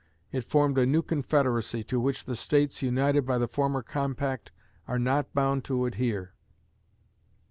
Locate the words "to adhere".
5.65-6.33